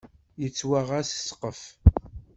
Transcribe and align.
Yettwaɣ-as 0.41 1.09
ssqef. 1.13 1.61